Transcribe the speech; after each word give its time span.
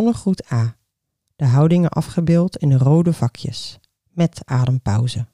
Zonnegroet 0.00 0.52
A. 0.52 0.76
De 1.36 1.44
houdingen 1.44 1.90
afgebeeld 1.90 2.56
in 2.56 2.68
de 2.68 2.78
rode 2.78 3.12
vakjes, 3.12 3.78
met 4.10 4.40
adempauze. 4.44 5.26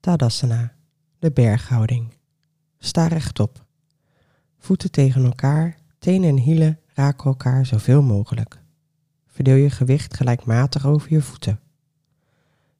Tadasana, 0.00 0.74
de 1.18 1.32
berghouding. 1.32 2.14
Sta 2.78 3.06
rechtop. 3.06 3.64
Voeten 4.58 4.90
tegen 4.90 5.24
elkaar, 5.24 5.76
tenen 5.98 6.28
en 6.28 6.36
hielen 6.36 6.80
raken 6.86 7.24
elkaar 7.24 7.66
zoveel 7.66 8.02
mogelijk. 8.02 8.62
Verdeel 9.26 9.56
je 9.56 9.70
gewicht 9.70 10.16
gelijkmatig 10.16 10.86
over 10.86 11.12
je 11.12 11.22
voeten. 11.22 11.60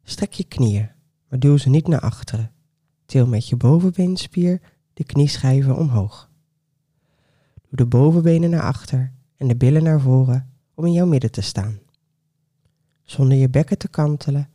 Strek 0.03 0.33
je 0.33 0.45
knieën, 0.45 0.91
maar 1.29 1.39
duw 1.39 1.57
ze 1.57 1.69
niet 1.69 1.87
naar 1.87 2.01
achteren. 2.01 2.53
Til 3.07 3.27
met 3.27 3.49
je 3.49 3.57
bovenbeenspier 3.57 4.61
de 4.95 5.05
knieschijven 5.05 5.77
omhoog. 5.77 6.31
Doe 7.55 7.77
de 7.77 7.87
bovenbenen 7.87 8.51
naar 8.51 8.63
achter 8.63 9.19
en 9.41 9.49
de 9.49 9.57
billen 9.57 9.83
naar 9.83 10.01
voren 10.01 10.51
om 10.75 10.87
in 10.87 10.93
jouw 10.93 11.07
midden 11.07 11.31
te 11.31 11.41
staan. 11.41 11.79
Zonder 13.03 13.39
je 13.39 13.49
bekken 13.49 13.79
te 13.79 13.89
kantelen 13.89 14.49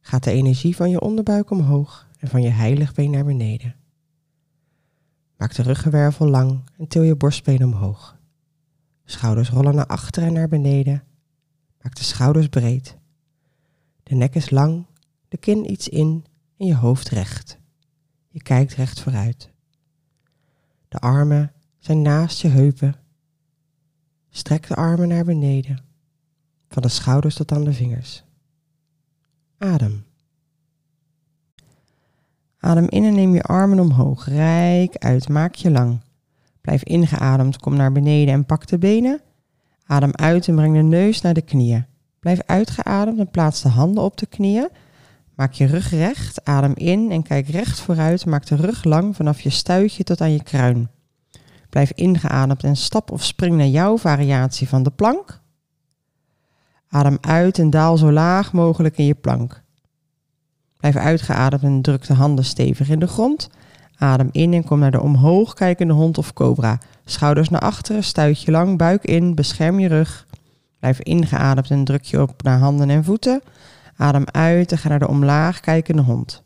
gaat 0.00 0.24
de 0.24 0.30
energie 0.30 0.76
van 0.76 0.90
je 0.90 1.00
onderbuik 1.00 1.50
omhoog 1.50 2.08
en 2.18 2.28
van 2.28 2.42
je 2.42 2.48
heiligbeen 2.48 3.10
naar 3.10 3.24
beneden. 3.24 3.74
Maak 5.36 5.54
de 5.54 5.62
ruggenwervel 5.62 6.28
lang 6.28 6.60
en 6.78 6.88
til 6.88 7.02
je 7.02 7.16
borstbeen 7.16 7.64
omhoog. 7.64 8.18
Schouders 9.04 9.50
rollen 9.50 9.74
naar 9.74 9.86
achteren 9.86 10.28
en 10.28 10.34
naar 10.34 10.48
beneden. 10.48 11.04
Maak 11.82 11.94
de 11.94 12.04
schouders 12.04 12.48
breed. 12.48 12.96
De 14.02 14.14
nek 14.14 14.34
is 14.34 14.50
lang, 14.50 14.86
de 15.28 15.36
kin 15.36 15.70
iets 15.70 15.88
in 15.88 16.24
en 16.56 16.66
je 16.66 16.74
hoofd 16.74 17.08
recht. 17.08 17.58
Je 18.28 18.42
kijkt 18.42 18.74
recht 18.74 19.00
vooruit. 19.00 19.50
De 20.88 20.98
armen 20.98 21.52
zijn 21.78 22.02
naast 22.02 22.40
je 22.40 22.48
heupen. 22.48 23.05
Strek 24.36 24.68
de 24.68 24.74
armen 24.74 25.08
naar 25.08 25.24
beneden, 25.24 25.78
van 26.68 26.82
de 26.82 26.88
schouders 26.88 27.34
tot 27.34 27.52
aan 27.52 27.64
de 27.64 27.72
vingers. 27.72 28.24
Adem. 29.58 30.04
Adem 32.58 32.88
in 32.88 33.04
en 33.04 33.14
neem 33.14 33.34
je 33.34 33.42
armen 33.42 33.80
omhoog. 33.80 34.28
Rijk 34.28 34.96
uit, 34.96 35.28
maak 35.28 35.54
je 35.54 35.70
lang. 35.70 36.00
Blijf 36.60 36.82
ingeademd, 36.82 37.58
kom 37.58 37.76
naar 37.76 37.92
beneden 37.92 38.34
en 38.34 38.46
pak 38.46 38.66
de 38.66 38.78
benen. 38.78 39.20
Adem 39.86 40.14
uit 40.14 40.48
en 40.48 40.54
breng 40.54 40.74
de 40.74 40.82
neus 40.82 41.20
naar 41.20 41.34
de 41.34 41.42
knieën. 41.42 41.86
Blijf 42.20 42.40
uitgeademd 42.46 43.18
en 43.18 43.30
plaats 43.30 43.62
de 43.62 43.68
handen 43.68 44.04
op 44.04 44.16
de 44.16 44.26
knieën. 44.26 44.68
Maak 45.34 45.52
je 45.52 45.66
rug 45.66 45.90
recht, 45.90 46.44
adem 46.44 46.72
in 46.74 47.10
en 47.10 47.22
kijk 47.22 47.48
recht 47.48 47.80
vooruit. 47.80 48.26
Maak 48.26 48.46
de 48.46 48.56
rug 48.56 48.84
lang 48.84 49.16
vanaf 49.16 49.40
je 49.40 49.50
stuitje 49.50 50.04
tot 50.04 50.20
aan 50.20 50.32
je 50.32 50.42
kruin. 50.42 50.88
Blijf 51.68 51.92
ingeademd 51.94 52.64
en 52.64 52.76
stap 52.76 53.10
of 53.10 53.24
spring 53.24 53.56
naar 53.56 53.66
jouw 53.66 53.98
variatie 53.98 54.68
van 54.68 54.82
de 54.82 54.90
plank. 54.90 55.40
Adem 56.88 57.18
uit 57.20 57.58
en 57.58 57.70
daal 57.70 57.96
zo 57.96 58.12
laag 58.12 58.52
mogelijk 58.52 58.98
in 58.98 59.04
je 59.04 59.14
plank. 59.14 59.62
Blijf 60.76 60.96
uitgeademd 60.96 61.62
en 61.62 61.82
druk 61.82 62.06
de 62.06 62.14
handen 62.14 62.44
stevig 62.44 62.88
in 62.88 62.98
de 62.98 63.06
grond. 63.06 63.50
Adem 63.98 64.28
in 64.32 64.52
en 64.52 64.64
kom 64.64 64.78
naar 64.78 64.90
de 64.90 65.00
omhoog 65.00 65.54
kijkende 65.54 65.92
hond 65.92 66.18
of 66.18 66.32
cobra. 66.32 66.78
Schouders 67.04 67.48
naar 67.48 67.60
achteren, 67.60 68.04
stuit 68.04 68.42
je 68.42 68.50
lang, 68.50 68.78
buik 68.78 69.04
in, 69.04 69.34
bescherm 69.34 69.78
je 69.78 69.88
rug. 69.88 70.26
Blijf 70.78 71.00
ingeademd 71.00 71.70
en 71.70 71.84
druk 71.84 72.02
je 72.02 72.22
op 72.22 72.42
naar 72.42 72.58
handen 72.58 72.90
en 72.90 73.04
voeten. 73.04 73.42
Adem 73.96 74.24
uit 74.26 74.72
en 74.72 74.78
ga 74.78 74.88
naar 74.88 74.98
de 74.98 75.08
omlaag 75.08 75.60
kijkende 75.60 76.02
hond. 76.02 76.42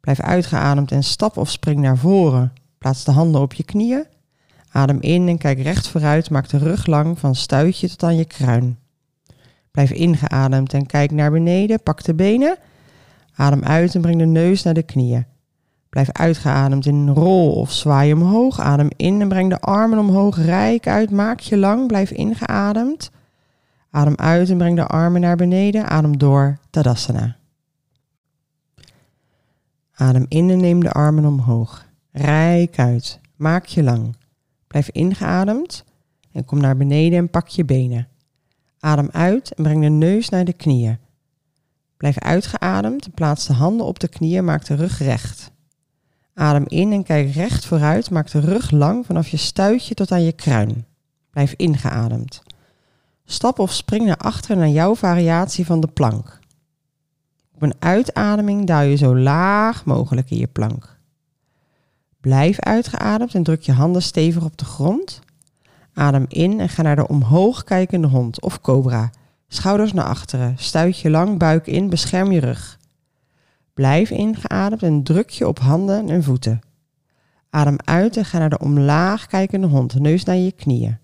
Blijf 0.00 0.20
uitgeademd 0.20 0.92
en 0.92 1.04
stap 1.04 1.36
of 1.36 1.50
spring 1.50 1.80
naar 1.80 1.98
voren. 1.98 2.52
Plaats 2.78 3.04
de 3.04 3.10
handen 3.10 3.40
op 3.40 3.52
je 3.52 3.64
knieën. 3.64 4.06
Adem 4.74 5.00
in 5.00 5.28
en 5.28 5.38
kijk 5.38 5.62
recht 5.62 5.88
vooruit, 5.88 6.30
maak 6.30 6.48
de 6.48 6.58
rug 6.58 6.86
lang 6.86 7.18
van 7.18 7.34
stuitje 7.34 7.88
tot 7.88 8.02
aan 8.02 8.16
je 8.16 8.24
kruin. 8.24 8.78
Blijf 9.70 9.90
ingeademd 9.90 10.72
en 10.72 10.86
kijk 10.86 11.10
naar 11.10 11.30
beneden, 11.30 11.82
pak 11.82 12.04
de 12.04 12.14
benen. 12.14 12.56
Adem 13.34 13.64
uit 13.64 13.94
en 13.94 14.00
breng 14.00 14.18
de 14.18 14.24
neus 14.24 14.62
naar 14.62 14.74
de 14.74 14.82
knieën. 14.82 15.26
Blijf 15.88 16.12
uitgeademd 16.12 16.86
in 16.86 16.94
een 16.94 17.14
rol 17.14 17.52
of 17.52 17.72
zwaai 17.72 18.12
omhoog. 18.12 18.60
Adem 18.60 18.88
in 18.96 19.20
en 19.20 19.28
breng 19.28 19.50
de 19.50 19.60
armen 19.60 19.98
omhoog, 19.98 20.36
rijk 20.36 20.86
uit, 20.86 21.10
maak 21.10 21.40
je 21.40 21.56
lang, 21.56 21.86
blijf 21.86 22.10
ingeademd. 22.10 23.10
Adem 23.90 24.16
uit 24.16 24.50
en 24.50 24.58
breng 24.58 24.76
de 24.76 24.86
armen 24.86 25.20
naar 25.20 25.36
beneden. 25.36 25.88
Adem 25.88 26.18
door, 26.18 26.58
Tadasana. 26.70 27.36
Adem 29.94 30.26
in 30.28 30.50
en 30.50 30.60
neem 30.60 30.82
de 30.82 30.90
armen 30.90 31.24
omhoog. 31.24 31.86
Rijk 32.12 32.78
uit, 32.78 33.20
maak 33.36 33.66
je 33.66 33.82
lang. 33.82 34.14
Blijf 34.74 34.90
ingeademd 34.90 35.84
en 36.32 36.44
kom 36.44 36.60
naar 36.60 36.76
beneden 36.76 37.18
en 37.18 37.30
pak 37.30 37.48
je 37.48 37.64
benen. 37.64 38.08
Adem 38.78 39.08
uit 39.12 39.54
en 39.54 39.62
breng 39.62 39.82
de 39.82 39.88
neus 39.88 40.28
naar 40.28 40.44
de 40.44 40.52
knieën. 40.52 40.98
Blijf 41.96 42.18
uitgeademd 42.18 43.04
en 43.04 43.12
plaats 43.12 43.46
de 43.46 43.52
handen 43.52 43.86
op 43.86 43.98
de 44.00 44.08
knieën, 44.08 44.44
maak 44.44 44.64
de 44.64 44.74
rug 44.74 44.98
recht. 44.98 45.50
Adem 46.34 46.64
in 46.66 46.92
en 46.92 47.02
kijk 47.02 47.34
recht 47.34 47.66
vooruit, 47.66 48.10
maak 48.10 48.30
de 48.30 48.40
rug 48.40 48.70
lang 48.70 49.06
vanaf 49.06 49.28
je 49.28 49.36
stuitje 49.36 49.94
tot 49.94 50.12
aan 50.12 50.24
je 50.24 50.32
kruin. 50.32 50.84
Blijf 51.30 51.54
ingeademd. 51.56 52.42
Stap 53.24 53.58
of 53.58 53.72
spring 53.72 54.06
naar 54.06 54.16
achteren 54.16 54.58
naar 54.58 54.68
jouw 54.68 54.94
variatie 54.94 55.66
van 55.66 55.80
de 55.80 55.88
plank. 55.88 56.40
Op 57.54 57.62
een 57.62 57.74
uitademing 57.78 58.66
duw 58.66 58.80
je 58.80 58.96
zo 58.96 59.16
laag 59.16 59.84
mogelijk 59.84 60.30
in 60.30 60.38
je 60.38 60.46
plank. 60.46 60.93
Blijf 62.24 62.60
uitgeademd 62.60 63.34
en 63.34 63.42
druk 63.42 63.62
je 63.62 63.72
handen 63.72 64.02
stevig 64.02 64.44
op 64.44 64.58
de 64.58 64.64
grond. 64.64 65.20
Adem 65.94 66.24
in 66.28 66.60
en 66.60 66.68
ga 66.68 66.82
naar 66.82 66.96
de 66.96 67.08
omhoog 67.08 67.64
kijkende 67.64 68.06
hond 68.06 68.42
of 68.42 68.60
cobra. 68.60 69.10
Schouders 69.48 69.92
naar 69.92 70.04
achteren, 70.04 70.54
stuit 70.58 70.98
je 70.98 71.10
lang, 71.10 71.38
buik 71.38 71.66
in, 71.66 71.88
bescherm 71.88 72.32
je 72.32 72.40
rug. 72.40 72.78
Blijf 73.74 74.10
ingeademd 74.10 74.82
en 74.82 75.02
druk 75.02 75.30
je 75.30 75.48
op 75.48 75.58
handen 75.58 76.08
en 76.08 76.22
voeten. 76.22 76.60
Adem 77.50 77.76
uit 77.84 78.16
en 78.16 78.24
ga 78.24 78.38
naar 78.38 78.50
de 78.50 78.58
omlaag 78.58 79.26
kijkende 79.26 79.66
hond, 79.66 79.98
neus 79.98 80.24
naar 80.24 80.36
je 80.36 80.52
knieën. 80.52 80.98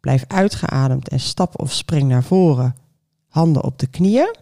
Blijf 0.00 0.24
uitgeademd 0.26 1.08
en 1.08 1.20
stap 1.20 1.60
of 1.60 1.72
spring 1.72 2.08
naar 2.08 2.24
voren. 2.24 2.76
Handen 3.28 3.64
op 3.64 3.78
de 3.78 3.86
knieën. 3.86 4.36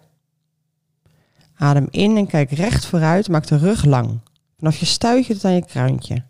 Adem 1.55 1.87
in 1.91 2.17
en 2.17 2.27
kijk 2.27 2.51
recht 2.51 2.87
vooruit, 2.87 3.29
maak 3.29 3.47
de 3.47 3.57
rug 3.57 3.85
lang. 3.85 4.21
Vanaf 4.63 4.77
je 4.77 4.87
stuitje 4.87 5.35
tot 5.35 5.45
aan 5.45 5.55
je 5.55 5.65
kruintje. 5.65 6.25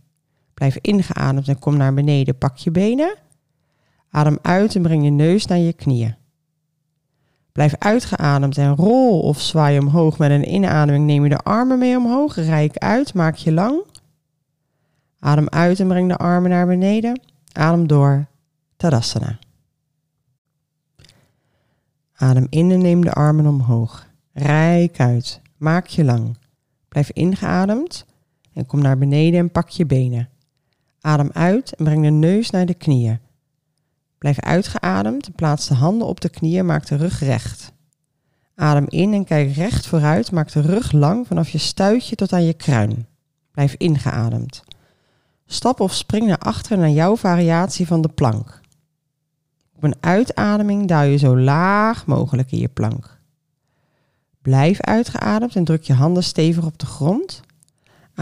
Blijf 0.54 0.78
ingeademd 0.80 1.48
en 1.48 1.58
kom 1.58 1.76
naar 1.76 1.94
beneden, 1.94 2.38
pak 2.38 2.56
je 2.56 2.70
benen. 2.70 3.18
Adem 4.10 4.38
uit 4.42 4.74
en 4.74 4.82
breng 4.82 5.04
je 5.04 5.10
neus 5.10 5.46
naar 5.46 5.58
je 5.58 5.72
knieën. 5.72 6.14
Blijf 7.52 7.74
uitgeademd 7.78 8.58
en 8.58 8.76
rol 8.76 9.20
of 9.20 9.40
zwaai 9.40 9.78
omhoog. 9.78 10.18
Met 10.18 10.30
een 10.30 10.54
inademing 10.54 11.06
neem 11.06 11.22
je 11.22 11.28
de 11.28 11.38
armen 11.38 11.78
mee 11.78 11.96
omhoog. 11.96 12.36
Rijk 12.36 12.76
uit, 12.76 13.14
maak 13.14 13.36
je 13.36 13.52
lang. 13.52 13.82
Adem 15.18 15.48
uit 15.48 15.80
en 15.80 15.88
breng 15.88 16.08
de 16.08 16.16
armen 16.16 16.50
naar 16.50 16.66
beneden. 16.66 17.20
Adem 17.52 17.86
door. 17.86 18.26
Tadasana. 18.76 19.38
Adem 22.12 22.46
in 22.48 22.70
en 22.70 22.80
neem 22.80 23.04
de 23.04 23.12
armen 23.12 23.46
omhoog. 23.46 24.06
Rijk 24.32 25.00
uit. 25.00 25.40
Maak 25.56 25.86
je 25.86 26.04
lang. 26.04 26.38
Blijf 26.88 27.10
ingeademd 27.10 28.10
en 28.54 28.66
kom 28.66 28.80
naar 28.80 28.98
beneden 28.98 29.40
en 29.40 29.50
pak 29.50 29.68
je 29.68 29.86
benen. 29.86 30.28
Adem 31.00 31.30
uit 31.32 31.74
en 31.74 31.84
breng 31.84 32.02
de 32.02 32.10
neus 32.10 32.50
naar 32.50 32.66
de 32.66 32.74
knieën. 32.74 33.20
Blijf 34.18 34.40
uitgeademd 34.40 35.26
en 35.26 35.32
plaats 35.32 35.68
de 35.68 35.74
handen 35.74 36.06
op 36.06 36.20
de 36.20 36.28
knieën, 36.28 36.66
maak 36.66 36.86
de 36.86 36.96
rug 36.96 37.20
recht. 37.20 37.72
Adem 38.54 38.86
in 38.88 39.12
en 39.12 39.24
kijk 39.24 39.54
recht 39.54 39.86
vooruit, 39.86 40.32
maak 40.32 40.52
de 40.52 40.60
rug 40.60 40.92
lang 40.92 41.26
vanaf 41.26 41.48
je 41.48 41.58
stuitje 41.58 42.16
tot 42.16 42.32
aan 42.32 42.44
je 42.44 42.54
kruin. 42.54 43.06
Blijf 43.50 43.74
ingeademd. 43.74 44.62
Stap 45.46 45.80
of 45.80 45.94
spring 45.94 46.26
naar 46.26 46.38
achteren 46.38 46.78
naar 46.78 46.90
jouw 46.90 47.16
variatie 47.16 47.86
van 47.86 48.00
de 48.00 48.08
plank. 48.08 48.60
Op 49.76 49.82
een 49.82 49.96
uitademing 50.00 50.88
duw 50.88 51.00
je 51.00 51.16
zo 51.16 51.38
laag 51.38 52.06
mogelijk 52.06 52.52
in 52.52 52.58
je 52.58 52.68
plank. 52.68 53.20
Blijf 54.42 54.80
uitgeademd 54.80 55.56
en 55.56 55.64
druk 55.64 55.82
je 55.82 55.92
handen 55.92 56.22
stevig 56.22 56.64
op 56.64 56.78
de 56.78 56.86
grond. 56.86 57.40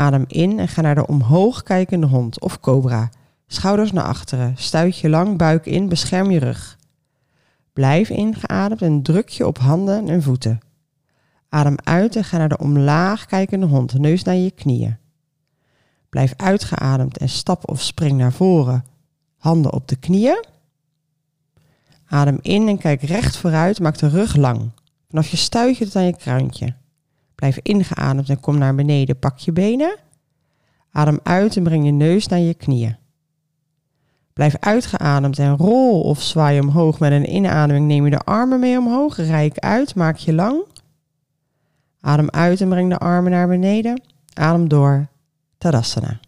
Adem 0.01 0.25
in 0.27 0.59
en 0.59 0.69
ga 0.69 0.81
naar 0.81 0.95
de 0.95 1.07
omhoog 1.07 1.63
kijkende 1.63 2.07
hond 2.07 2.41
of 2.41 2.61
cobra. 2.61 3.09
Schouders 3.47 3.93
naar 3.93 4.05
achteren, 4.05 4.57
stuit 4.57 4.99
je 4.99 5.09
lang, 5.09 5.37
buik 5.39 5.67
in, 5.67 5.89
bescherm 5.89 6.31
je 6.31 6.39
rug. 6.39 6.79
Blijf 7.73 8.11
ingeademd 8.11 8.83
en 8.83 9.03
druk 9.03 9.29
je 9.29 9.47
op 9.47 9.59
handen 9.59 10.09
en 10.09 10.23
voeten. 10.23 10.61
Adem 11.49 11.75
uit 11.85 12.17
en 12.17 12.25
ga 12.25 12.39
naar 12.39 12.49
de 12.49 12.59
omlaag 12.59 13.27
kijkende 13.27 13.67
hond, 13.67 13.99
neus 13.99 14.23
naar 14.23 14.35
je 14.35 14.51
knieën. 14.51 14.97
Blijf 16.09 16.35
uitgeademd 16.37 17.19
en 17.19 17.29
stap 17.29 17.69
of 17.69 17.81
spring 17.81 18.19
naar 18.19 18.33
voren. 18.33 18.85
Handen 19.37 19.73
op 19.73 19.89
de 19.89 19.97
knieën. 19.97 20.45
Adem 22.07 22.39
in 22.43 22.69
en 22.69 22.79
kijk 22.79 23.03
recht 23.03 23.37
vooruit, 23.37 23.81
maak 23.81 23.99
de 23.99 24.09
rug 24.09 24.37
lang. 24.37 24.71
Vanaf 25.09 25.29
je 25.29 25.37
stuitje 25.37 25.85
tot 25.85 25.97
aan 25.97 26.05
je 26.05 26.17
kruintje. 26.17 26.75
Blijf 27.41 27.59
ingeademd 27.63 28.29
en 28.29 28.41
kom 28.41 28.59
naar 28.59 28.75
beneden, 28.75 29.19
pak 29.19 29.39
je 29.39 29.53
benen. 29.53 29.97
Adem 30.91 31.19
uit 31.23 31.57
en 31.57 31.63
breng 31.63 31.85
je 31.85 31.91
neus 31.91 32.27
naar 32.27 32.39
je 32.39 32.55
knieën. 32.55 32.97
Blijf 34.33 34.57
uitgeademd 34.59 35.39
en 35.39 35.57
rol 35.57 36.01
of 36.01 36.23
zwaai 36.23 36.61
omhoog. 36.61 36.99
Met 36.99 37.13
een 37.13 37.35
inademing 37.35 37.87
neem 37.87 38.05
je 38.05 38.11
de 38.11 38.19
armen 38.19 38.61
mee 38.61 38.79
omhoog. 38.79 39.17
Rijk 39.17 39.59
uit, 39.59 39.95
maak 39.95 40.17
je 40.17 40.33
lang. 40.33 40.65
Adem 42.01 42.31
uit 42.31 42.61
en 42.61 42.69
breng 42.69 42.91
de 42.91 42.99
armen 42.99 43.31
naar 43.31 43.49
beneden. 43.49 44.03
Adem 44.35 44.69
door. 44.69 45.07
Tadasana. 45.59 46.21